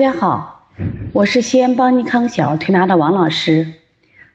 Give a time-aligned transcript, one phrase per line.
[0.00, 0.70] 大家好，
[1.12, 3.66] 我是西安邦尼康小儿推拿的王老师。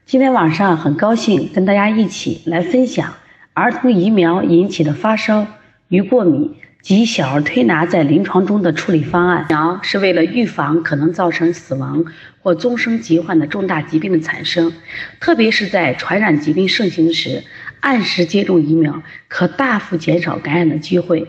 [0.05, 3.15] 今天晚上很高兴跟大家一起来分享
[3.53, 5.47] 儿童疫苗引起的发烧
[5.87, 9.47] 与过敏及小儿推拿在临床中的处理方案。
[9.49, 12.05] 疫苗是为了预防可能造成死亡
[12.43, 14.71] 或终生疾患的重大疾病的产生，
[15.19, 17.43] 特别是在传染疾病盛行时，
[17.79, 21.27] 按时接种疫苗可大幅减少感染的机会。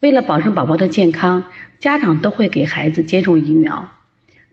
[0.00, 1.44] 为了保证宝宝的健康，
[1.80, 3.90] 家长都会给孩子接种疫苗。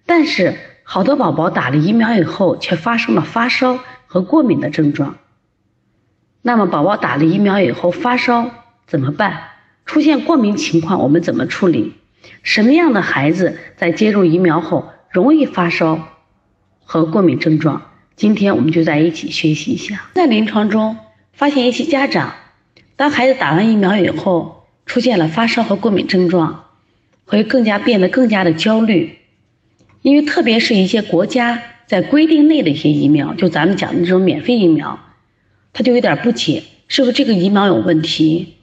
[0.06, 5.18] 但是，好多宝宝打了疫苗以后，却发生了发烧和过敏的症状。
[6.42, 8.52] 那么，宝宝打了疫苗以后发烧
[8.88, 9.42] 怎么办？
[9.86, 11.94] 出现过敏情况，我们怎么处理？
[12.42, 16.08] 什么样的孩子在接种疫苗后容易发烧
[16.84, 17.84] 和过敏症状？
[18.16, 20.10] 今天我们就在一起学习一下。
[20.16, 20.98] 在临床中
[21.34, 22.34] 发现一些家长，
[22.96, 26.66] 当孩子打完疫苗以后，出现了发烧和过敏症状，
[27.26, 29.18] 会更加变得更加的焦虑，
[30.02, 35.00] 因为特别是一些国家在规定内的一些疫苗，就咱们讲的这种免费疫苗，
[35.74, 38.56] 他就有点不解，是不是这个疫苗有问题？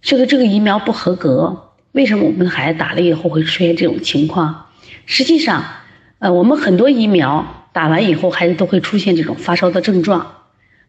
[0.00, 1.70] 是不是这个疫苗不合格？
[1.92, 4.66] 为什么我们的孩子打了以后会出现这种情况？
[5.06, 5.64] 实际上，
[6.18, 10.43] 呃，我们很多疫苗打完以后，孩子都会出现这种发烧的症状。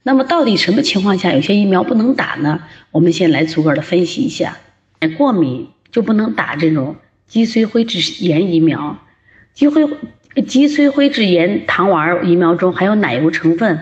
[0.07, 2.61] 那么到底什么情况下有些疫苗不能打呢？
[2.91, 4.59] 我们先来逐个的分析一下。
[5.17, 8.99] 过敏就不能打这种脊髓灰质炎疫苗。
[9.55, 9.87] 脊灰
[10.45, 13.79] 脊髓灰质炎糖丸疫苗中含有奶油成分，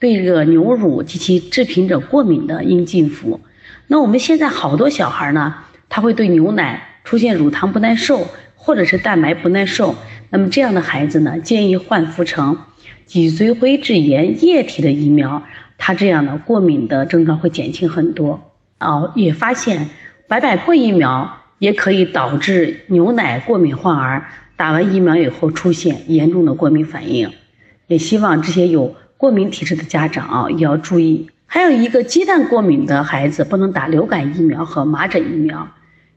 [0.00, 3.40] 对这个牛乳及其制品者过敏的应禁服。
[3.86, 5.54] 那我们现在好多小孩呢，
[5.88, 8.26] 他会对牛奶出现乳糖不耐受，
[8.56, 9.94] 或者是蛋白不耐受。
[10.30, 12.58] 那么这样的孩子呢，建议换服成。
[13.06, 15.42] 脊髓灰质炎液体的疫苗，
[15.78, 18.52] 它这样的过敏的症状会减轻很多。
[18.80, 19.88] 哦，也发现
[20.28, 24.26] 白百破疫苗也可以导致牛奶过敏患儿
[24.56, 27.30] 打完疫苗以后出现严重的过敏反应。
[27.86, 31.28] 也希望这些有过敏体质的家长啊也要注意。
[31.46, 35.68] 还有一个鸡蛋过敏的孩子不能打流感疫苗和麻疹疫苗。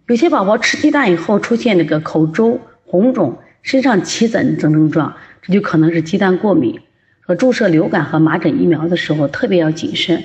[0.07, 5.13] 有些宝宝吃鸡蛋以后出现那个口周红肿、身上起疹等症状。
[5.47, 6.79] 这就可能是鸡蛋过敏，
[7.21, 10.23] 和注射流感和麻疹疫苗的时候特别要谨慎。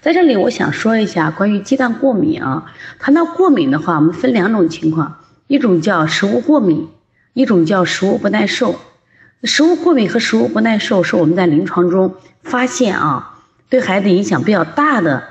[0.00, 2.72] 在这里，我想说一下关于鸡蛋过敏啊。
[2.98, 6.88] 谈到过敏的话，我们分两种情况，一种叫食物过敏，
[7.32, 8.78] 一种叫食物不耐受。
[9.42, 15.22] 食物过敏和食物不耐受是我们在临床中发现啊，对孩子影响比较大的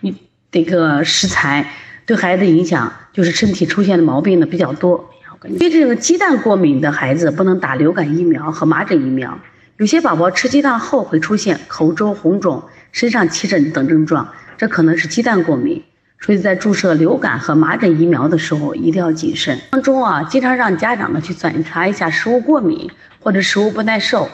[0.00, 0.14] 一
[0.50, 1.70] 这个食材，
[2.06, 5.10] 对孩子影响就是身体出现的毛病呢比较多。
[5.42, 9.38] 对这个鸡蛋过敏的孩子不能打流感疫苗和麻疹疫苗。
[9.78, 12.62] 有些宝宝吃鸡蛋后会出现口周红肿、
[12.92, 14.28] 身上起疹等症状，
[14.58, 15.82] 这可能是鸡蛋过敏。
[16.20, 19.58] 所以在注射流感和麻疹疫苗的时候一定要谨慎。
[19.70, 22.90] 当中啊，经常让家长呢去检查一下食物过敏
[23.20, 24.28] 或者食物不耐受。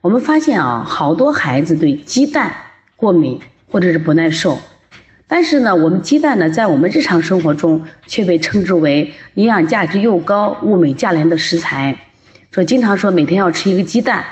[0.00, 2.54] 我们发现啊，好多孩子对鸡蛋
[2.94, 4.60] 过敏或者是不耐受。
[5.28, 11.96] 但是呢，我们鸡蛋呢，在我们日常生活中却被称之为营养价值又高、物美价廉的食材。
[12.52, 14.24] 说经常说每天要吃一个鸡蛋。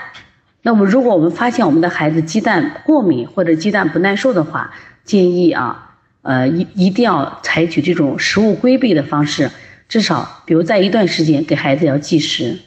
[0.61, 4.71] 那么，如果我们发现我们的孩子鸡蛋过敏或者鸡蛋不耐受的话，
[5.03, 9.51] 建议啊，呃，一一定要采取这种食物规避的方式，
[9.87, 12.57] 至少比如在一段时间给孩子要忌食。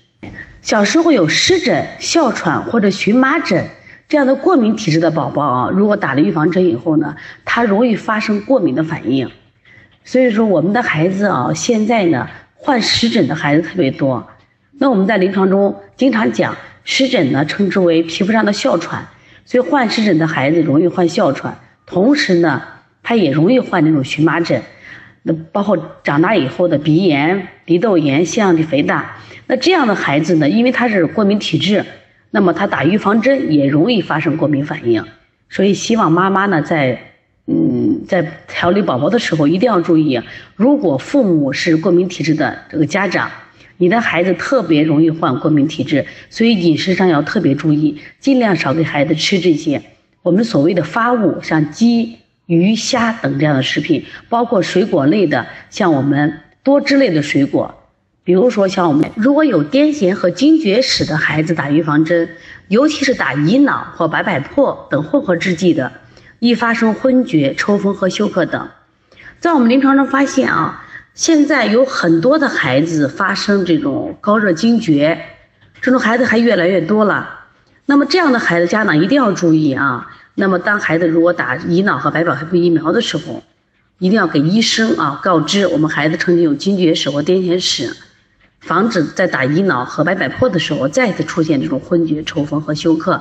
[0.61, 3.65] 小时候有湿疹、哮喘或者荨麻疹。
[4.09, 7.15] 这样的过敏体质的宝宝啊，如果打了预防针以后呢，
[7.45, 9.31] 他容易发生过敏的反应。
[10.03, 14.27] 所以说，我们的孩子啊，现在呢患湿疹的孩子特别多。
[14.79, 19.07] 那我们在临床中经常讲，湿疹呢称之为皮肤上的哮喘，
[19.45, 22.63] 所以患湿疹的孩子容易患哮喘，同时呢，
[23.03, 24.62] 他也容易患那种荨麻疹。
[25.25, 29.17] 那包括长大以后的鼻炎、鼻窦炎、腺样体肥大。
[29.47, 31.85] 那这样的孩子呢，因为他是过敏体质。
[32.31, 35.05] 那么他打预防针也容易发生过敏反应，
[35.49, 37.01] 所以希望妈妈呢在
[37.47, 40.21] 嗯在调理宝宝的时候一定要注意，
[40.55, 43.31] 如果父母是过敏体质的这个家长，
[43.79, 49.81] 你的孩子特别容易患过敏体质，所以饮食上要特别注意，尽量少给孩子吃这些
[50.23, 57.75] 我们所谓的发物，像鸡、鱼、虾等这样的食品，包括水果类的，像我们多汁类的水果。
[58.29, 62.29] 比如说，像我们如果有癫痫和惊厥史的孩子打预防针，
[62.69, 65.91] 尤其是打乙脑或白百破等混合制剂的，
[66.39, 68.69] 易发生昏厥、抽风和休克等。
[69.41, 70.85] 在我们临床中发现啊，
[71.15, 75.19] 现在有很多的孩子发生这种高热惊厥，
[75.81, 77.47] 这种孩子还越来越多了。
[77.87, 80.07] 那么这样的孩子，家长一定要注意啊。
[80.35, 83.43] 那么当孩子如果打乙脑和白百破疫苗的时候，
[83.99, 87.97] 一定要给医生啊告知我们孩子曾经有惊厥史或癫痫史。
[88.60, 93.20] 防止在打乙脑和白百破的时候再次出现这种昏厥、抽风和休克。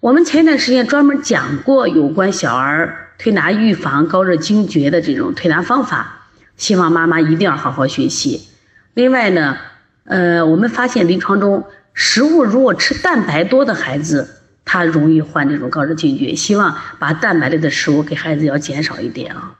[0.00, 8.48] 我们前一段时间专门讲过有关小儿推拿预防高热惊厥的这种推拿方法，希望妈妈一定要好好学习。
[8.94, 9.58] 另外呢，
[10.04, 14.26] 呃，我们发现临床中食物如果吃蛋白多的孩子，
[14.64, 19.52] 他容易患这种高热惊厥，希望把蛋白类的食物给孩子要减少一点啊。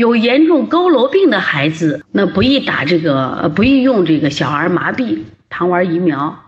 [0.00, 5.18] 有严重佝偻病的孩子，那不宜打这个，不宜用这个小儿麻痹
[5.50, 6.42] 糖丸疫苗。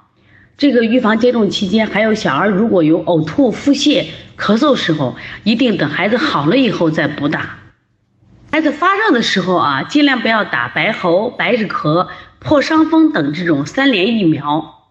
[0.57, 4.07] 这个预防接种期间，还有小儿如果有呕吐、腹泻、
[4.39, 7.59] 咳嗽时候，一定等孩子好了以后再补打。
[8.51, 12.09] 孩子发热的时候啊，尽量不要打白喉、白日咳、
[12.39, 14.89] 破伤风等这种三联疫苗。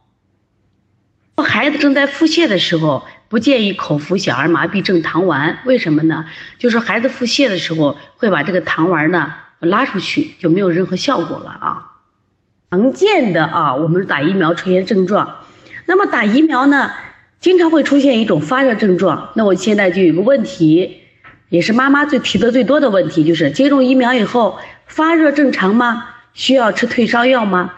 [1.37, 5.59] 孩子正在腹泻的时候，不建议口服小儿麻痹症糖丸。
[5.63, 6.25] 为什么呢？
[6.59, 11.91] 就是孩子腹泻的时候，会把这个糖丸呢拉出去，就没有任何效果了啊。
[12.71, 15.37] 常见的啊，我们打疫苗出现症状。
[15.85, 16.91] 那么打疫苗呢，
[17.39, 19.29] 经常会出现一种发热症状。
[19.35, 20.97] 那我现在就有个问题，
[21.47, 26.09] 也是妈妈最提的最多的问题，就是接种疫苗以后发热正常吗？
[26.33, 27.73] 需要吃退烧药吗？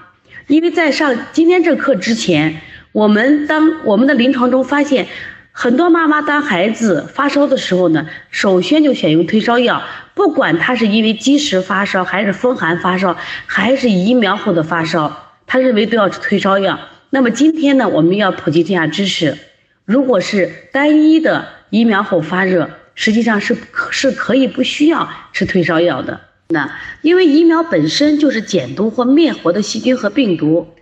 [0.47, 2.59] 因为在上今天这课之前，
[2.91, 5.07] 我们当我们的临床中发现，
[5.55, 9.83] 很多妈妈当孩子发烧的时候呢，首先就选用退烧药，
[10.15, 13.15] 不管他是因为积食发烧，还是风寒发烧，
[13.45, 16.79] 还是疫苗后的发烧，他认为都要吃退烧药。
[17.11, 19.37] 那么今天呢，我们要普及这项知识。
[19.85, 23.55] 如果是单一的疫苗后发热，实际上是
[23.91, 26.19] 是可以不需要吃退烧药的。
[26.49, 26.71] 那
[27.03, 30.73] 因为疫苗本身就是减毒或灭活的细菌和病毒，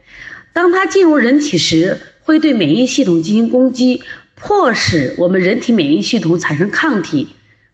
[0.54, 4.04] 当它进入人体时，会对免疫系统进行攻击，
[4.44, 7.28] 迫使我们人体免疫系统产生抗体，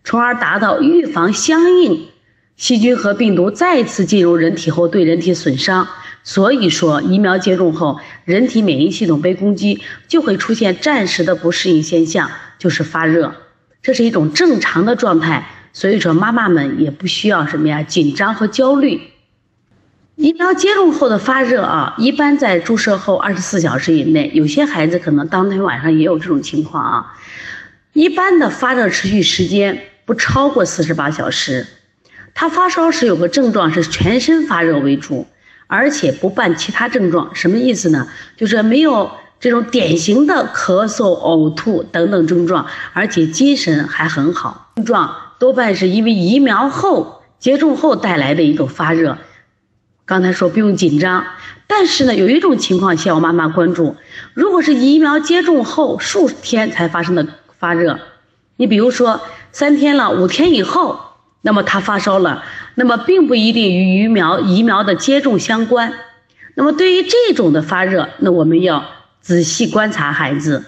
[0.04, 2.08] 从而达到预防相应
[2.56, 5.88] 细菌和病毒再次进入人体后对人体损伤。
[6.24, 13.34] 所以说，疫苗接种后，人体免疫系统被攻击，就会出现暂时的不适应现象，就是发热，
[13.80, 15.48] 这是一种正常的状态。
[15.72, 19.00] 所以说，妈妈们也不需要什么呀紧张和焦虑。
[20.18, 27.16] 疫苗接种后的发热啊，一般在注射后二十四小时以内，有些孩子可能当天晚上也有这种情况啊。
[27.92, 31.64] 一般的发热持续时间不超过四十八小时。
[32.34, 35.26] 他发烧时有个症状是全身发热为主。
[35.70, 38.08] 而且不伴其他症状，什么意思呢？
[38.38, 44.72] 就是没有这种典型的咳嗽、呕吐等等症状，而且精神还很好。
[44.76, 49.18] 症状多半是因为疫苗后接种后带来的一种发热。
[50.08, 51.24] 刚才说不用紧张，
[51.66, 53.94] 但是呢，有一种情况需要妈妈关注：
[54.32, 57.26] 如果是疫苗接种后数天才发生的
[57.58, 58.00] 发热，
[58.56, 59.20] 你比如说
[59.52, 61.00] 三天了、五天以后。
[61.40, 62.42] 那么他发烧了，
[62.74, 65.92] 那么并不一定与疫苗疫苗的接种相关。
[66.56, 68.84] 那么对于这种的发热，那我们要
[69.20, 70.64] 仔细观察孩子，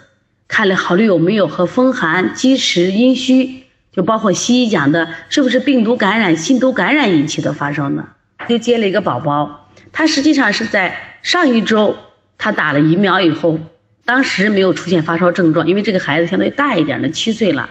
[0.46, 8.06] 看了考虑有没有和风寒、积食、阴虚，就包括西医讲的是不是病毒感染、心毒感染引起的发烧呢？
[8.48, 11.96] 就接了一个宝宝，他实际上是在上一周
[12.38, 13.58] 他打了疫苗以后，
[14.04, 17.70] 当时没有出现发烧症状，因为这个孩子相对大一点的，七岁了。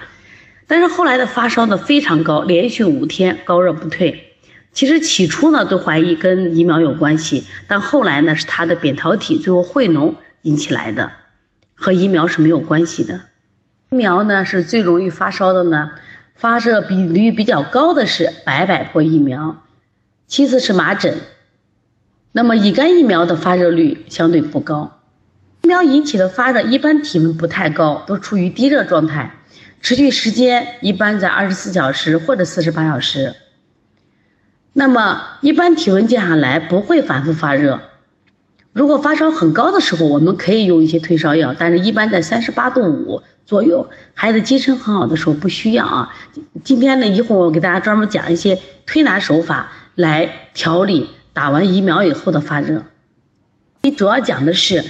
[0.67, 4.25] 但是后来的发烧呢非常高，连续五天高热不退。
[4.71, 11.11] 其实起初呢都怀疑跟疫苗有关系，但后来呢是他的扁桃体最后汇脓引起来的，
[11.73, 13.21] 和疫苗是没有关系的。
[13.89, 15.89] 疫苗呢是最容易发烧的呢，
[16.35, 19.63] 发热比率比较高的是白百破疫苗，
[20.29, 21.17] 其次是麻疹。
[22.31, 24.99] 那么乙肝疫苗的发热率相对不高。
[25.63, 29.35] 疫苗引起的发热一般体温不太高，都处于低热状态。
[29.81, 33.33] 持续时间一般在二十四小时或者四十八小时。
[34.73, 37.81] 那么一般体温降下来不会反复发热。
[38.71, 46.15] 如果发烧很高的时候，我们可以用一些退烧药，但是一般在三十八度五左右，孩子精神很好的时候不需要啊。
[46.63, 52.85] 今天呢，一会儿我给大家专门讲一些推拿手法来调理打完疫苗以后的发热。
[53.81, 54.81] 你主要讲的是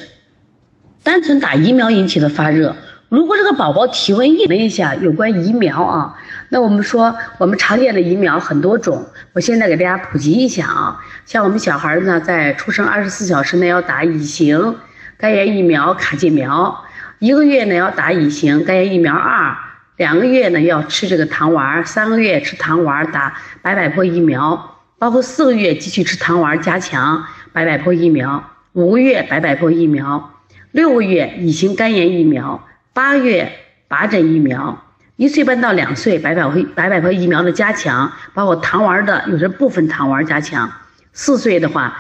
[1.02, 2.76] 单纯打疫苗引起的发热。
[3.10, 6.16] 如果这个宝宝体温一问一下有关疫苗啊，
[6.50, 11.04] 那我们说我们常见的疫苗很多种，我现在给大家普及一下啊。
[11.26, 14.76] 像我们小孩呢，在出生二十四小时内要打乙型
[15.18, 16.86] 肝炎疫苗卡介苗，
[17.18, 19.58] 一个月呢要打乙型肝炎疫苗二，
[19.98, 30.34] 两个月呢要吃这个糖丸，三个月吃糖丸打白百破疫苗，包括四个月继续吃糖丸加强白百破疫苗，五个月白百破疫苗，
[30.72, 32.62] 六个月乙型肝炎疫苗。
[32.92, 33.50] 八月
[33.88, 34.84] 麻疹疫苗，
[35.16, 40.70] 一岁半到两岁白百会白百破疫苗的加强，包括糖丸的有些部分糖丸加强。
[41.14, 41.98] 四岁的话，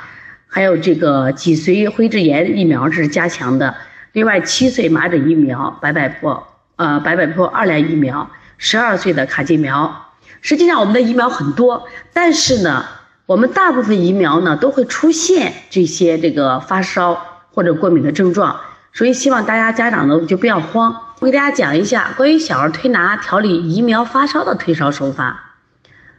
[0.48, 3.74] 还有这个脊髓灰质炎疫苗是加强的。
[4.12, 10.09] 另外，七岁麻疹疫苗、白百破呃白百破二联疫苗、十二岁的卡介苗。
[10.42, 12.86] 实际上，我们的疫苗很多，但是呢，
[13.26, 18.60] 我们大部分疫苗呢都会出现这些这个发烧或者过敏的症状，
[18.94, 20.96] 所以希望大家家长呢就不要慌。
[21.20, 25.58] 我给大家讲一下关于小儿推拿调理疫苗发烧的退烧手法。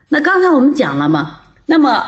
[0.08, 2.04] 那刚才我们讲了嘛，那么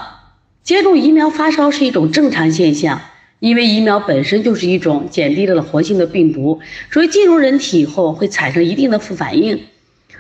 [0.63, 3.01] 接种疫苗发烧是一种正常现象。
[3.39, 6.61] 因为疫苗本身就是一种减低了活性的病毒，
[6.93, 9.65] 所以进入人体以后会产生一定的副反应。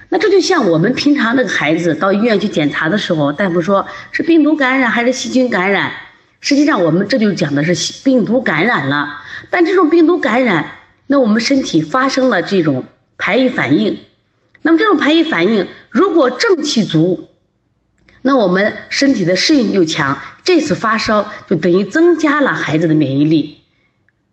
[0.08, 5.92] 那这就像我们平常那个孩子到医院去检查的时候，大夫说是病毒感染还是细菌感染，
[6.40, 9.22] 实际上我们这就讲的是病毒感染了。
[9.50, 10.72] 但这种病毒感染，
[11.06, 12.84] 那我们身体发生了这种
[13.16, 13.98] 排异反应，
[14.62, 17.28] 那么这种排异反应如果正气足。
[18.24, 23.62] 那我们身体的适应就强，这次发烧就等于增加了孩子的免疫力，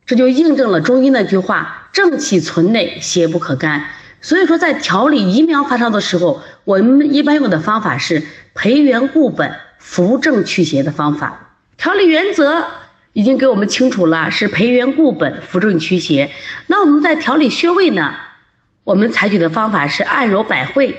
[0.05, 3.85] 这就印证了中医那句话：正气存内，邪不可干。
[4.21, 8.23] 所以说，在调理疫苗发烧的时候，我们一般用的方法是
[8.53, 11.55] 培元固本、扶正祛邪的方法。
[11.77, 12.65] 调理原则
[13.13, 16.31] 已经给我们清楚了，是培元固本、扶正祛邪。
[16.67, 18.15] 那我们在调理穴位呢，
[18.83, 20.97] 我们采取的方法是按揉百会、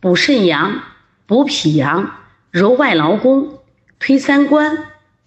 [0.00, 0.82] 补肾阳、
[1.26, 2.16] 补脾阳。
[2.50, 3.60] 揉外劳宫，
[4.00, 4.76] 推三关，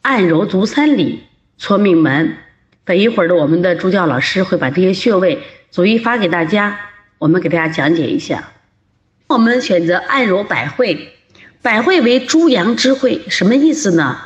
[0.01, 1.23] 按揉足三里，
[1.57, 2.35] 搓命门。
[2.83, 6.77] 等一会儿的，我们的助教老师会把这些穴位逐一发给大家，
[7.23, 8.51] 我们给大家讲解一下。
[9.27, 11.13] 我们选择按揉百会，
[11.61, 14.17] 百会为诸阳之会，什么意思呢？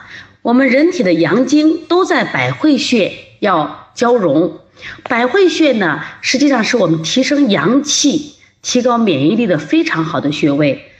[0.41, 4.61] 我们人体的阳经都在百会穴要交融。
[5.03, 10.91] 百会穴呢，实际上是我们提升阳气、提高免疫力的非常好的穴位。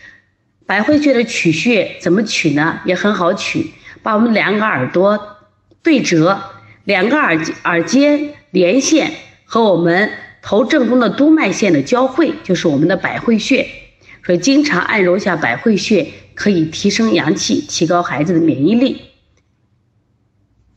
[0.68, 2.80] 百会穴的取穴怎么取呢？
[2.86, 3.72] 也很好取，
[4.04, 5.38] 把我们两个耳朵
[5.82, 6.40] 对折，
[6.84, 9.14] 两个耳耳尖连线
[9.46, 10.12] 和我们
[10.48, 13.68] 头正中的督脉线的交汇，就是我们的百会穴。
[14.26, 19.02] 所以经常按揉下百会穴，可以提升阳气，提高孩子的免疫力。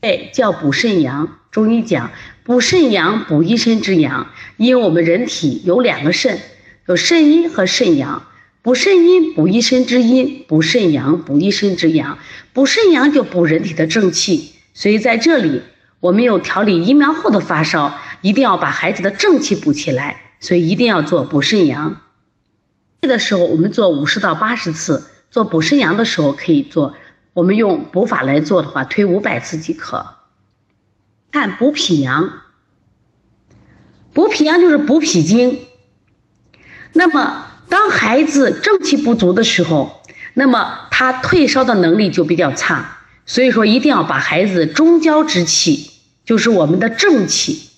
[0.00, 1.36] 哎，叫补肾阳。
[1.52, 2.10] 中医讲
[2.42, 6.40] 补肾阳，补一身之阳，因为我们人体有两个肾，
[6.88, 8.24] 有肾阴和肾阳。
[8.62, 12.18] 补肾阴，补一身之阴；补肾阳，补一身之阳。
[12.52, 14.50] 补肾阳就补人体的正气。
[14.74, 15.62] 所以在这里，
[16.00, 20.20] 我们有调理疫苗后的发烧，一定要把孩子的正气补起来。
[20.40, 22.00] 所以一定要做补肾阳。
[23.02, 26.94] 的时候，我们做五十到八十次；做补肾阳的时候，可以做。
[27.32, 30.06] 我们用补法来做的话，推五百次即可。
[31.30, 32.40] 看补脾阳，
[34.12, 35.60] 补脾阳就是补脾经。
[36.92, 37.46] 那么。
[37.70, 40.02] 当孩子正气不足的时候，
[40.34, 42.98] 那么他退烧的能力就比较差。
[43.24, 45.88] 所以说，一定要把孩子中焦之气，
[46.24, 47.69] 就是我们的正气，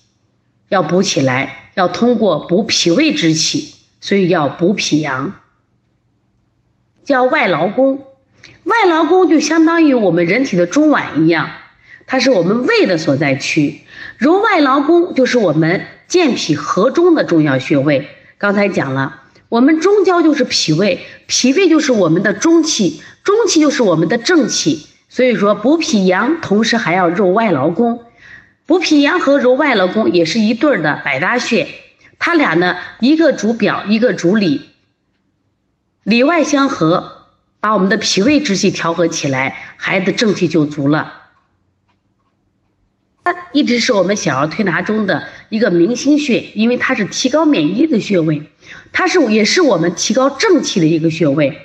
[0.69, 1.71] 要补起来。
[1.75, 5.33] 要通过补脾胃之气，所以要补脾阳。
[7.03, 8.05] 叫外劳宫，
[8.65, 11.49] 外劳宫就相当于我们人体的中脘一样，
[12.05, 13.81] 它是我们胃的所在区。
[14.17, 18.07] 揉外劳宫就是我们健脾和中的重要穴位。
[18.37, 19.21] 刚才讲了。
[19.49, 24.87] 我们中焦就是脾胃，脾胃就是我们的中气，中气就是我们的正气。
[25.09, 28.03] 所以说补脾阳，同时还要揉外劳宫。
[28.65, 31.67] 补脾阳和揉外劳宫也是一对儿的百搭穴，
[32.17, 34.69] 它俩呢一个主表，一个主里，
[36.03, 37.27] 里外相合，
[37.59, 41.21] 把我们的脾胃之气调和起来，孩子正气就足了。
[43.25, 48.43] 它一直是我们小儿推拿中的一个明星穴，因为它是提高免疫力的穴位，
[48.91, 51.57] 它是也是我们提高正气的一个穴位。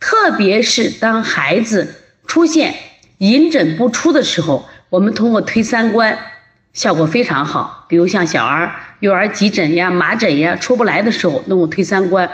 [0.00, 1.94] 特别是当孩子
[2.26, 2.74] 出现
[3.18, 6.18] 隐疹不出的时候，我们通过推三关，
[6.74, 7.86] 效果非常好。
[7.88, 12.30] 比如像小儿幼儿急疹呀、麻疹呀出不来的时候，那我推三关。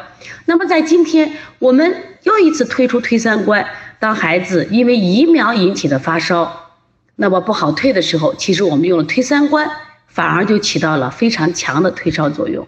[0.46, 1.94] 那么在今天，我们
[2.24, 3.64] 又一次推出推三关，
[4.00, 6.70] 当孩子因为疫苗引起的发烧。
[7.16, 9.70] 那么不好退的时候，其实我们用了推三关，
[10.06, 12.66] 反而就起到了非常强的退烧作用。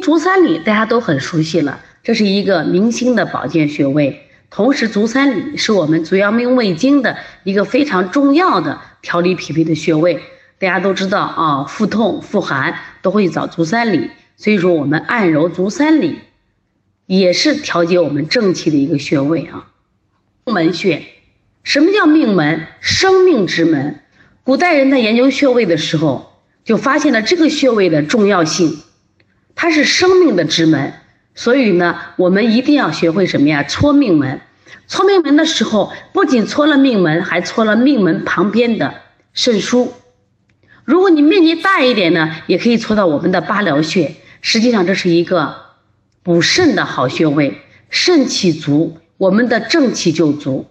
[0.00, 10.22] 足三里大家都很熟悉了，这是一个明星的保健穴位，同时足三里是我们足阳明胃经的一个非常重要的调理脾胃的穴位。
[10.60, 16.18] 大家都知道啊，腹痛、腹寒都会找足三里，所以说我们按揉足三里，
[17.06, 19.68] 也是调节我们正气的一个穴位啊。
[20.44, 21.02] 命门穴。
[21.62, 22.66] 什么叫命门？
[22.80, 24.00] 生命之门。
[24.44, 26.30] 古代人在研究穴位的时候，
[26.62, 28.82] 就发现了这个穴位的重要性。
[29.54, 30.92] 它是生命的之门，
[31.34, 33.62] 所以呢，我们一定要学会什么呀？
[33.62, 34.42] 搓命门。
[34.86, 38.92] 搓命门的时候，不仅搓了命门，还搓了命门旁边的
[39.32, 39.88] 肾腧。
[40.90, 44.16] 如果你面积大一点呢，也可以搓到我们的八髎穴。
[44.40, 45.54] 实际上，这是一个
[46.24, 47.62] 补肾的好穴位。
[47.90, 50.66] 肾气足，我们的正气就足；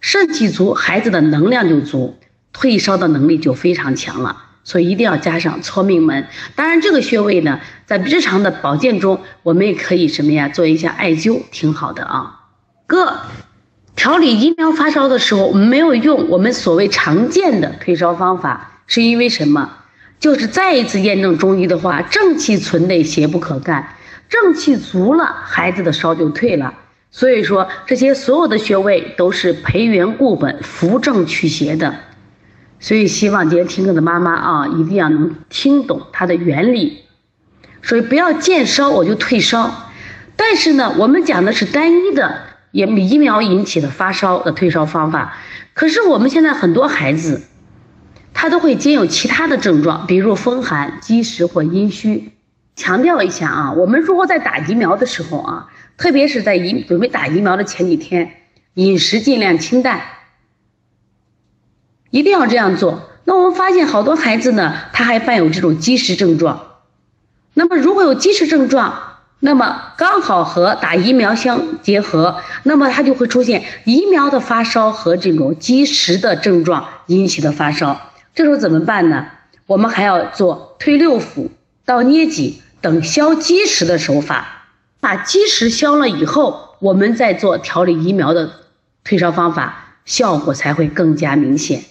[0.00, 2.16] 肾气足，孩子的能量就足，
[2.52, 4.44] 退烧的能力就非常强了。
[4.62, 6.28] 所以一定要加上搓命门。
[6.54, 12.42] 当然，这个穴位呢，在日常的保健中，我们也可以什么呀，做一下艾灸，挺好的啊。
[12.86, 13.18] 哥，
[13.96, 19.70] 调理疫苗发烧的时候，我们没有用我们所谓常见的退烧方法，是因为什么？
[20.18, 23.94] 就是再一次验证中医的话，正气存内，邪不可干。
[24.28, 26.74] 正气足了，孩子的烧就退了。
[27.12, 31.94] 所以说，这些所有的穴位都是培元固本、扶正祛邪的。
[32.80, 37.04] 所以，希望今天听课的妈妈啊，一定要能听懂它的原理。
[37.82, 39.92] 所以，不要见烧我就退烧。
[40.34, 42.40] 但是呢，我们讲的是单一的
[42.72, 45.36] 也疫苗引起的发烧的退烧方法。
[45.74, 47.42] 可是我们现在很多孩子，
[48.40, 52.32] 他都会兼有其他的症状，比如风寒、积食或阴虚。
[52.74, 55.66] 强调一下啊，我们如果在打疫苗的时候啊，
[55.98, 58.32] 特别是在疫准备打疫苗的前几天，
[58.72, 60.00] 饮食尽量清淡。
[62.08, 63.10] 一定要这样做。
[63.24, 66.78] 那我们发现好多孩子呢，他还伴有这种积食症状。
[67.52, 78.00] 那么如果有积食症状，那么刚好和打疫苗相结合，那么他就会出现疫苗的发烧和这种积食的症状引起的发烧。
[78.40, 79.26] 这时候怎么办呢？
[79.66, 81.50] 我们还要做推六腑、
[81.84, 84.64] 倒捏脊等消积食的手法，
[84.98, 88.50] 把积食消了以后，我们再做调理疫苗的
[89.04, 91.82] 退烧方法，效果才会更加明显。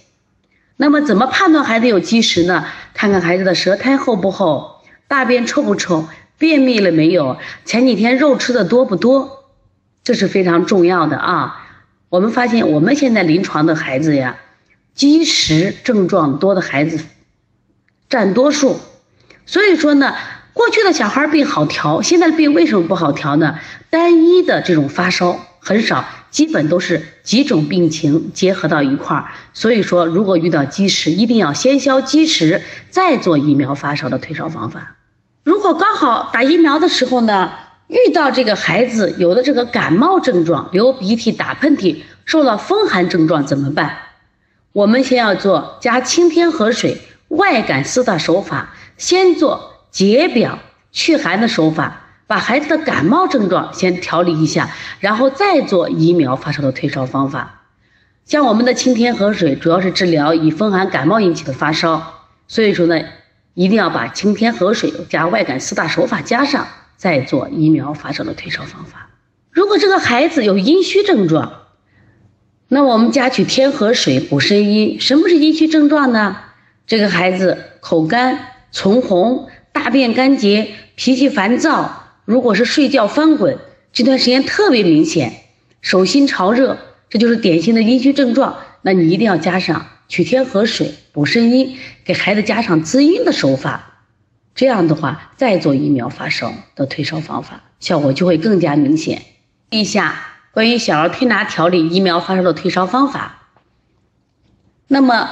[0.76, 2.65] 那么怎么判断孩子有积食呢？
[2.95, 6.08] 看看孩子的舌苔厚不厚，大便臭不臭，
[6.39, 9.43] 便秘了没有，前几天肉吃的多不多，
[10.04, 11.67] 这是非常重要的啊。
[12.10, 14.38] 我们发现我们现在临床的孩子呀，
[15.00, 17.00] 积食症状多的孩子
[18.10, 18.82] 占多数，
[19.46, 20.14] 所以说呢，
[20.52, 23.58] 过去的小孩病好调，现在的病为什么不好调呢？
[23.90, 26.04] 单一的这种发烧很少。
[26.32, 34.98] 基本都是几种病情结合到一块儿，所以说如果遇到积食，一定要先消积食，再做疫苗发烧的退烧方法。
[35.46, 37.54] 如果刚好打疫苗的时候呢，
[37.88, 43.98] 遇到这个孩子有的这个感冒症状，流鼻涕、打喷嚏，受了风寒症状怎么办？
[44.80, 50.60] 我们先要做加清天河水、外感四大手法，先做解表
[50.94, 52.04] 祛寒的手法。
[52.28, 54.70] 把孩子的感冒症状先调理一下，
[55.02, 57.63] 然后再做疫苗发烧的退烧方法。
[58.24, 63.02] 像我们的清天河水，主要是治疗以风寒感冒引起的发烧，所以说呢，
[63.56, 69.10] 一定要把清天河水加外感四大手法加上，再做疫苗发烧的退烧方法。
[69.52, 71.52] 如果这个孩子有阴虚症状，
[72.71, 74.99] 那我们加取天河水补肾阴。
[74.99, 76.38] 什么是阴虚症状呢？
[76.86, 78.39] 这个孩子口干、
[78.71, 82.03] 唇红、大便干结、脾气烦躁。
[82.25, 83.58] 如果是睡觉翻滚
[83.91, 85.34] 这段时间特别明显，
[85.82, 86.77] 手心潮热，
[87.10, 88.58] 这就是典型的阴虚症状。
[88.84, 94.03] 那你一定要加上取天河水补肾阴，给孩子加上滋阴的手法。
[94.53, 99.23] 这样的话，再做疫苗发烧的退烧方法，效果就会更加明显。
[99.71, 100.21] 一下
[100.60, 103.48] 关于小儿推拿调理疫苗发烧的退烧方法。
[104.89, 105.30] 那么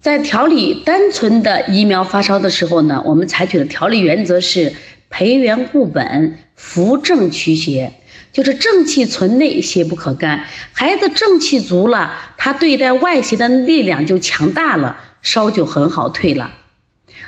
[0.00, 4.72] 在调理单纯的疫苗发烧的时候呢，我们采取的调理原则是。
[5.12, 7.94] 培元固本，扶正驱邪，
[8.32, 10.44] 就是正气存内，邪不可干。
[10.72, 16.52] 孩子正气足了，他对待外邪的力量就强大了，烧就很好退了。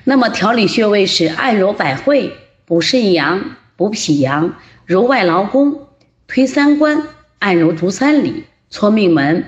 [0.04, 4.54] 那么调理穴位是按揉百会，补肾阳，补脾阳，
[4.86, 5.88] 揉外劳宫，
[6.28, 7.08] 推三关，
[7.42, 9.44] 按揉足三里，搓命门。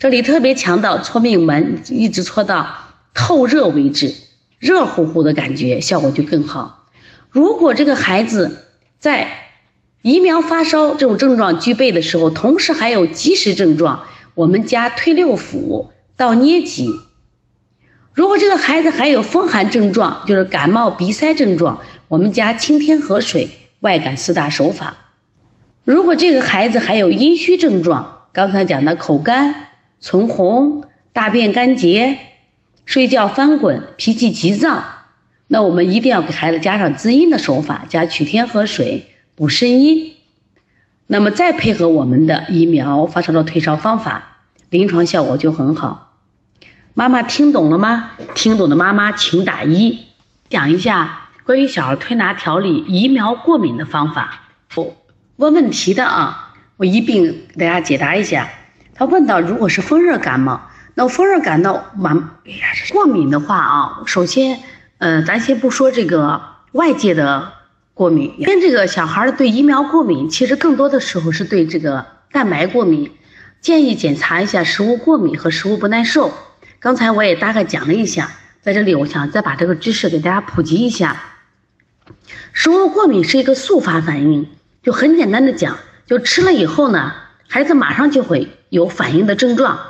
[0.00, 2.66] 这里特别强调搓命门，一直搓到
[3.14, 4.12] 透热为止，
[4.58, 6.88] 热乎乎的感觉，效果就更好。
[7.30, 8.66] 如果这个孩子
[8.98, 9.28] 在
[10.02, 14.02] 疫苗发烧这种症状具备的时候，同时还有积食症状，
[14.34, 16.90] 我们加推六腑、到捏脊。
[18.12, 23.48] 如果这个孩子还有风寒症状，就是感冒、鼻塞症状，我们加清天河水、
[23.80, 24.96] 外感四大手法。
[25.86, 29.68] 如果这个孩子还有阴虚症状，刚才讲的口干、
[30.00, 32.18] 唇红、大便干结、
[32.84, 34.82] 睡觉翻滚、脾气急躁。
[35.46, 40.14] 那我们一定要给孩子加上滋阴的手法，加取天河水补肾阴，
[41.06, 44.38] 那么再配合我们的疫苗发烧的退烧方法，
[44.70, 46.16] 临床效果就很好。
[46.94, 48.10] 妈妈听懂了吗？
[48.34, 50.00] 听懂的妈妈请打一。
[50.48, 54.48] 讲一下关于小儿推拿调理疫苗过敏的方法。
[55.36, 57.24] 问问题的啊，我一并
[57.56, 58.48] 给大家解答一下。
[58.94, 60.58] 他问到，如果是风热感冒，
[60.94, 64.60] 那风热感冒满，哎呀，过敏的话啊，首先，
[64.96, 66.40] 呃，咱先不说这个
[66.72, 67.52] 外界的
[67.92, 73.12] 过敏，跟这个小孩对疫苗过敏，其实更多的时候是对这个蛋白过敏。
[73.60, 76.32] 建议检查一下食物过敏和食物不耐受。
[76.78, 78.30] 刚才我也大概讲了一下，
[78.62, 81.20] 在这里我想再把这个知识给大家普及一下。
[82.54, 84.48] 食物过敏是一个速发反应，
[84.86, 87.12] 就很简单的讲，就吃了以后呢，
[87.48, 89.80] 孩子马上就会有反应的症状。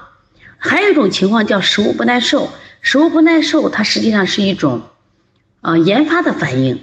[0.57, 4.81] 还有一种情况叫食物不耐受，食物不耐受它实际上是一种，
[5.61, 6.81] 呃，研发的反应，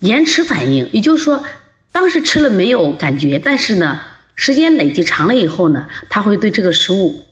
[0.00, 0.90] 延迟反应。
[0.92, 1.44] 也就是说，
[1.92, 4.00] 当时吃了没有感觉，但是呢，
[4.34, 7.26] 时间累积长了以后呢，他会对这个食物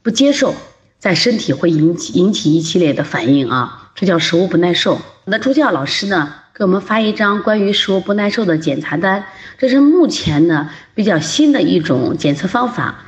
[0.00, 0.54] 不接受，
[1.00, 5.00] 在身体会引起引起一系列的反应啊，这叫食物不耐受。
[5.24, 6.34] 那助教老师呢？
[6.56, 9.26] 给我们发一张关于食物不耐受的检查单，
[9.58, 13.04] 这是目前呢比较新的一种检测方法，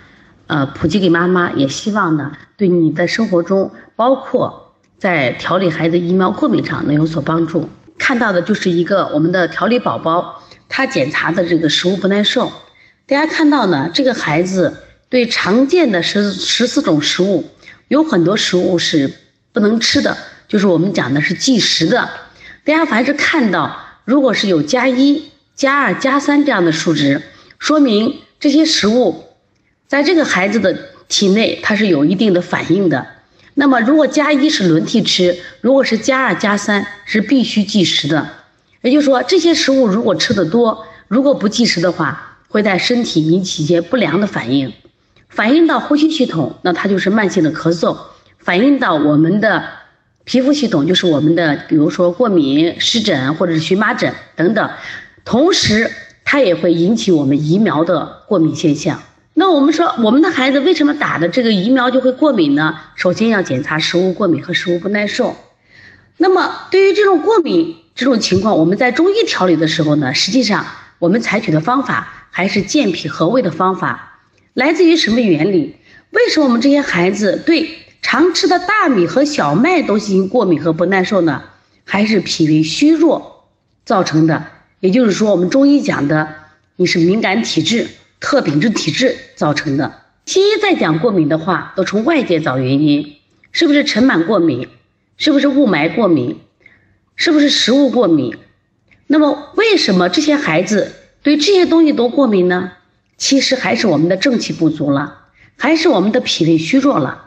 [0.48, 7.70] 呃，普及给妈妈，也希望呢对你的生活中，包括在调理孩子疫苗过敏上能有所帮助。
[7.96, 12.52] 看到的就是一个我们的调理宝宝，他检查的这个食物不耐受，
[13.06, 14.76] 大家看到呢，这个孩子
[15.08, 17.46] 对常见的十十四种食物，
[17.88, 19.11] 有很多食物是
[19.54, 20.14] 不能吃的，
[20.46, 22.06] 就是我们讲的是忌食的。
[22.68, 27.22] 大家凡是看到，如果是有加一、加二、加三这样的数值，
[27.59, 29.24] 说明这些食物
[29.87, 30.78] 在这个孩子的
[31.09, 33.07] 体内它是有一定的反应的。
[33.54, 38.28] 那么，如果加一是轮替吃，如果是加二、加三是必须忌食的。
[38.83, 44.70] 也就是说，这些食物如果吃的多，如果不忌食的话，会在身体引起一些不良的反应，
[45.31, 47.96] 反映到呼吸系统，那它就是慢性的咳嗽；
[48.38, 49.77] 反映到我们的。
[50.28, 54.70] 皮肤系统就是我们的，比如说过敏、湿疹或者是荨麻疹等等，
[55.24, 55.90] 同时
[56.22, 59.00] 它也会引起我们疫苗的过敏现象。
[59.32, 62.78] 那我们说，我们的孩子为什么打的这个疫苗就会过敏呢？
[62.94, 65.34] 首先要检查食物过敏和食物不耐受。
[66.18, 70.66] 那么对于这种过敏这种情况，我们在中医调理的时候呢，实际上
[70.98, 74.20] 我们采取的方法还是健脾和胃的方法。
[74.52, 75.76] 来自于什么原理？
[76.10, 77.70] 为什么我们这些孩子对？
[78.11, 81.42] 常吃的大米和小麦都进行过敏和不耐受呢，
[81.85, 83.51] 还是脾胃虚弱
[83.85, 84.47] 造成的？
[84.81, 86.35] 也就是说，我们中医讲的
[86.77, 87.87] 你是敏感体质、
[88.18, 89.92] 特禀质体质造成的。
[90.25, 93.16] 西医在讲过敏的话，都从外界找原因，
[93.53, 94.68] 是不是尘螨过敏？
[95.18, 96.40] 是不是雾霾过敏？
[97.14, 98.38] 是不是食物过敏？
[99.07, 100.92] 那么，为什么这些孩子
[101.23, 102.73] 对这些东西都过敏呢？
[103.18, 105.27] 其实还是我们的正气不足了，
[105.59, 107.27] 还是我们的脾胃虚弱了。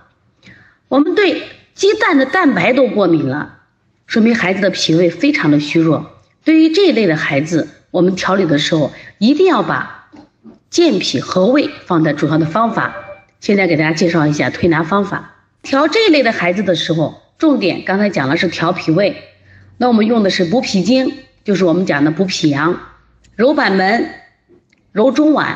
[0.91, 3.60] 我们对鸡蛋的蛋白都过敏了，
[4.08, 6.19] 说明孩子的脾胃非常的虚弱。
[6.43, 10.12] 对于这一类的孩子，我们调理的时候一定要把
[10.69, 12.93] 健脾和胃放在主要的方法。
[13.39, 15.38] 现在给大家介绍一下推拿方法。
[15.62, 19.15] 调这一类的孩子的时候，重点刚才讲了是调脾胃，
[19.77, 21.13] 那我们用的是补脾经，
[21.45, 22.77] 就是我们讲的补脾阳，
[23.38, 24.10] 揉板门，
[24.91, 25.56] 揉中脘，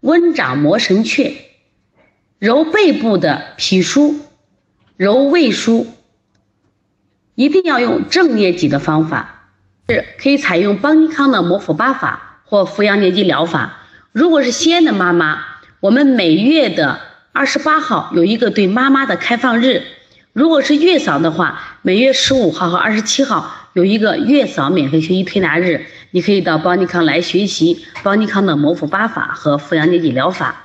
[0.00, 1.34] 温掌摩神阙，
[2.38, 4.14] 揉背部的脾腧。
[5.00, 5.86] 揉胃腧，
[7.34, 9.48] 一定要用正捏脊的方法，
[9.88, 13.78] 是可以采用邦尼康的摩腹八法或扶阳捏脊疗法。
[14.12, 15.42] 如果是西安的妈妈，
[15.80, 17.00] 我们每月的
[17.32, 19.80] 二十八号有一个对妈妈的开放日；
[20.34, 30.56] 如果是月嫂的话，每月十五号和二十七号有一个月嫂免费学习推拿日，你可以到邦尼康来学习邦尼康的摩腹八法和扶阳捏脊疗法。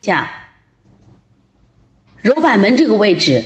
[0.00, 0.30] 下
[2.20, 3.42] 揉板门这个位置。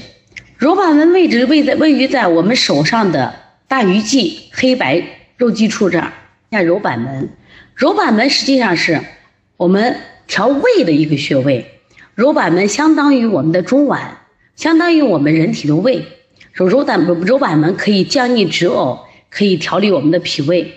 [0.57, 3.35] 揉板门位置位在位于在我们手上的
[3.67, 5.03] 大鱼际黑白
[5.37, 6.11] 肉际处这儿。
[6.49, 7.29] 看揉板门，
[7.75, 8.99] 揉板门实际上是
[9.55, 11.79] 我们调胃的一个穴位。
[12.15, 13.99] 揉板门相当于我们的中脘，
[14.55, 16.07] 相当于我们人体的胃。
[16.53, 20.73] 揉揉板揉板门可以降逆止呕，可以调理我们的脾胃。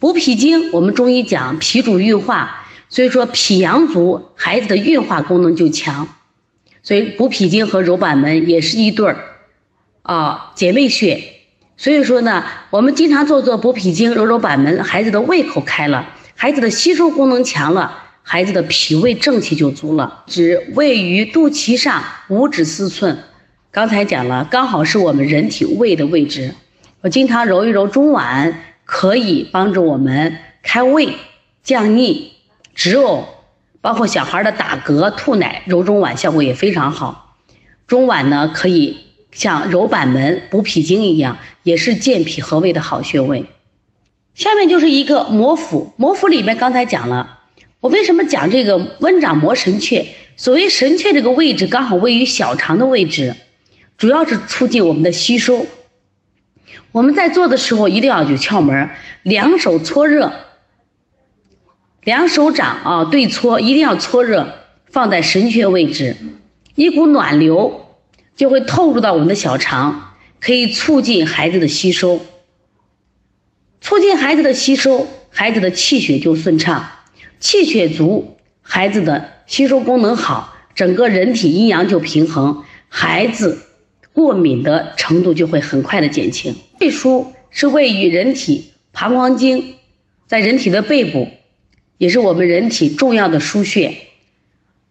[0.00, 6.08] 补脾经，我们中医讲脾主运化，所以说脾阳足，孩子的运化功能就强。
[6.82, 9.16] 所以补脾经和揉板门也是一对儿，
[10.02, 11.22] 啊姐妹穴。
[11.76, 20.24] 所以说呢，我们经常做做补脾经、揉揉板门，孩子的胃口开了，孩子的吸收功能强了，孩子的脾胃正气就足了。
[20.26, 23.18] 指位于肚脐上五指四寸，
[23.70, 26.54] 刚才讲了，刚好是我们人体胃的位置。
[27.00, 31.14] 我经常揉一揉中脘，可以帮助我们开胃、
[31.62, 32.32] 降逆、
[32.74, 33.24] 止呕。
[33.80, 37.36] 包括小孩的打嗝、吐奶，揉中脘效果也非常好。
[37.86, 38.98] 中脘呢，可以
[39.32, 43.46] 像揉板门、补脾经一样，也是健脾和胃的好穴位。
[44.34, 47.40] 下面就是一个摩腹，摩腹里面刚才讲了，
[47.80, 50.06] 我为什么讲这个温掌摩神阙？
[50.36, 53.34] 所谓神阙这个位置刚好位于小肠的位置，
[53.98, 55.66] 主要是促进我们的吸收。
[56.92, 58.88] 我们在做的时候一定要有窍门，
[59.22, 60.32] 两手搓热，
[62.04, 64.54] 两手掌啊对搓，一定要搓热，
[64.86, 66.16] 放在神阙位置，
[66.74, 67.86] 一股暖流
[68.36, 72.20] 就会透入到我们的小肠，可以促进孩子的吸收。
[73.82, 76.88] 促进孩子的吸收，孩子的气血就顺畅，
[77.38, 83.58] 气血足，孩子的吸收功能好，整个人体阴阳就平衡，孩子
[84.12, 86.54] 过敏的程度就会很快的减轻。
[86.78, 89.74] 背腧是位于人体膀胱经，
[90.26, 91.28] 在人体的背部，
[92.00, 93.94] 也是我们人体重要的腧穴。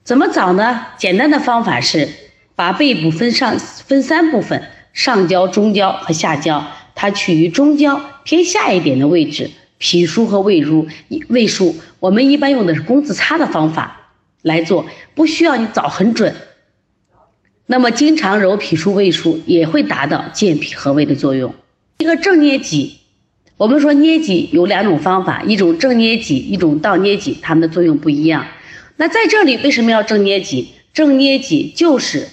[0.03, 0.85] 怎么找呢？
[0.99, 2.07] 简单的方法是
[2.55, 6.67] 把背部分上分三部分：上焦、中焦和下焦。
[6.93, 10.87] 它取于中焦偏下一点的位置，脾腧和胃腧，
[11.29, 14.11] 胃腧，我们一般用的是工字擦的方法
[14.43, 16.35] 来做，不需要你找很准。
[17.65, 21.55] 那么经常揉脾腧、胃腧也会达到健脾和胃的作用。
[21.97, 22.98] 一个正捏脊，
[23.59, 28.45] 我们说捏脊有两种方法，一种正捏脊，一种倒捏脊，它们的作用不一样。
[28.95, 30.69] 那在这里为什么要正捏脊？
[30.93, 32.25] 正捏脊就是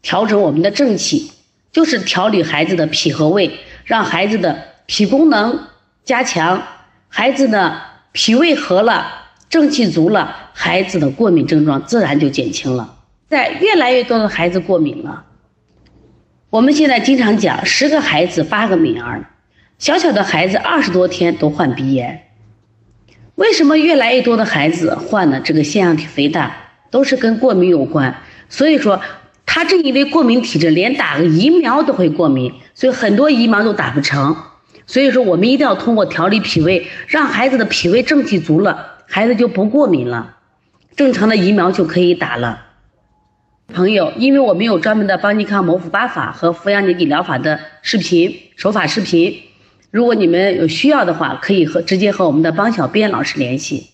[0.00, 1.30] 调整我们的正气，
[1.70, 3.50] 就是调理孩子的脾和胃。
[3.84, 5.60] 让孩子的脾功能
[6.04, 6.62] 加强，
[7.08, 7.78] 孩子的
[8.12, 12.96] 脾胃和了，正气足了，孩子的过敏症状自然就减轻了。
[13.28, 15.24] 在越来越多的孩子过敏了，
[16.48, 19.28] 我们现在经常讲十个孩子八个敏儿，
[19.82, 22.28] 小小的孩子二十多天都患鼻炎，
[23.34, 26.54] 为什么越来越多的孩子患了这个腺样体肥大，
[26.92, 28.22] 都是跟过敏有关。
[28.48, 29.00] 所以说。
[29.44, 34.34] 他正因为过敏体质，连打个疫苗都会过敏，所以很多疫苗都打不成。
[34.86, 40.38] 所以说，我们一定要通过调理脾胃，让孩子的脾胃正气足了，孩子就不过敏了，
[40.96, 42.62] 正常的疫苗就可以打了。
[43.74, 49.38] 朋友，因为我们有专门的邦尼康某府八法和扶阳年给疗法的视频手法视频，
[49.92, 53.90] 如果你们有需要的话，可以和直接和我们的邦小编老师联系。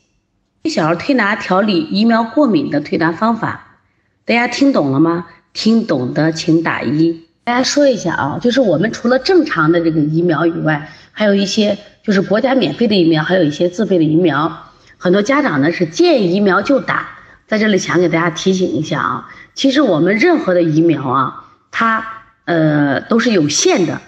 [0.71, 3.81] 小儿推拿调理疫苗过敏的推拿方法，
[4.25, 5.27] 大家听懂了吗？
[5.53, 7.25] 听懂的请打一。
[7.43, 14.71] 大家说一下啊，就是我们除了正常的这个疫苗以外，还有一些就是国家免费的疫苗，还有一些自费的疫苗。
[14.99, 17.09] 很多家长呢是见疫苗就打，
[17.49, 22.07] 在这里想给大家提醒一下啊，其实我们任何的疫苗啊，它
[22.45, 24.01] 呃都是有限的，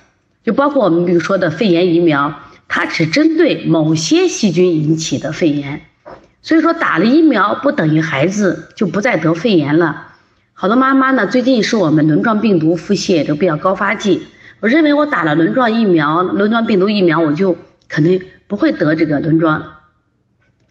[0.42, 5.82] 就包括我们比如说的肺炎疫苗，它只针对某些细菌引起的肺炎，
[6.40, 10.08] 所以说打了疫苗不等于孩子就不再得肺炎了。
[10.54, 14.26] 好多妈妈呢，最近是我们轮状病毒腹泻都比较高发季。
[14.60, 17.56] 我认为我打了轮状疫苗、轮状病毒疫苗，我就
[17.88, 19.62] 肯定不会得这个轮状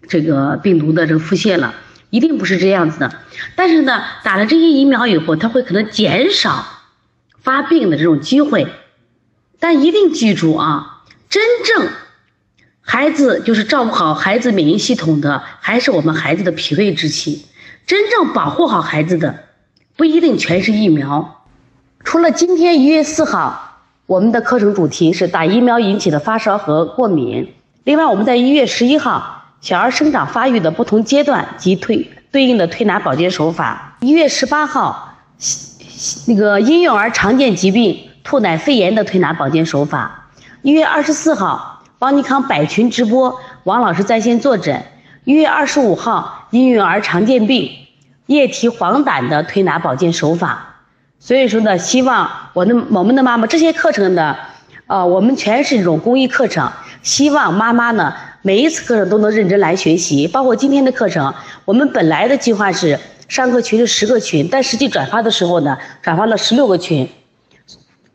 [0.08, 1.74] 这个病毒的这个腹泻了，
[2.10, 3.12] 一定不是这样子的。
[3.56, 6.66] 但是呢，打了这些疫苗以后，它会可能减少
[7.40, 8.68] 发病的这种机会。
[9.60, 11.90] 但一定记住啊，真正
[12.82, 17.46] 孩子就是照顾好孩子免疫系统的，还是我们孩子的脾胃之气。
[17.86, 19.46] 真正保护好孩子的。
[19.96, 21.44] 不一定全是疫苗，
[22.06, 27.54] 除了今天一月四号，我们的课程主题是打疫苗引起的发烧和过敏。
[27.84, 33.98] 另外，我们在一月十一号，小儿生长发育的不同阶段及推对应的推拿保健手法。
[34.00, 35.18] 一月十八号，
[36.28, 40.30] 那个婴幼儿常见疾病吐奶肺炎的推拿保健手法。
[40.62, 44.84] 一月二十四号，邦尼康百群直播，王老师在线坐诊。
[45.24, 47.72] 一月二十五号，婴幼儿常见病。
[48.28, 50.76] 液体黄疸的推拿保健手法，
[51.18, 54.36] 所以说呢，希望我的我们的妈妈这些课程呢，
[54.86, 58.14] 呃，我们全是这种公益课程，希望妈妈呢
[58.44, 61.34] 每一次课程都能认真来学习，包括今天的课程，
[61.66, 67.10] 我们本来的计划是上课群是十个群，但实际转发的时候呢，转发了十六个群，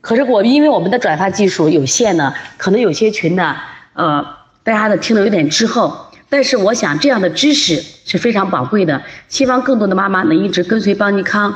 [0.04, 3.56] 可是我因为我们的转发技术有限呢，可能有些群呢，
[3.94, 4.22] 呃，
[4.62, 6.10] 大家呢听得有点滞后。
[6.28, 9.02] 但是我想，这样的知识是非常宝贵的。
[9.28, 11.54] 希望更多的妈妈能一直跟随邦尼康，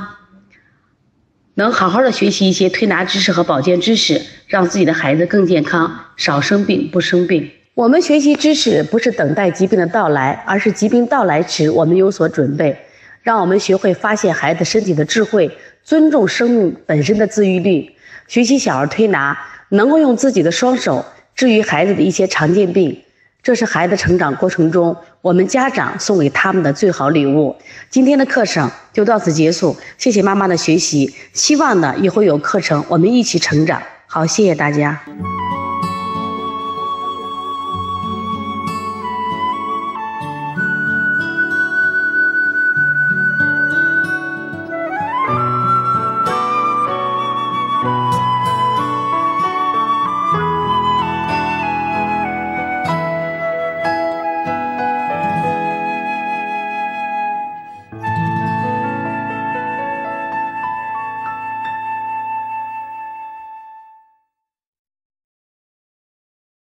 [1.57, 7.51] 能好好的学习一些推拿知识和保健知识，让自己的孩子更健康，少生病，不生病。
[7.75, 12.75] 我们学习知识不是等待疾病的到来，而是疾病到来时我们有所准备。
[13.21, 15.51] 让我们学会发现孩子身体的智慧，
[15.83, 17.95] 尊重生命本身的自愈力。
[18.29, 19.37] 学习小儿推拿，
[19.71, 23.03] 能够用自己的双手治愈孩子的一些常见病。
[23.43, 27.57] 这是孩子成长过程中我们家长送给他们的最好礼物。
[27.89, 33.83] 今天的课程就到此结束，谢谢妈妈的学习，希望呢以后有课程我们一起成长。
[34.07, 35.01] 好，谢谢大家。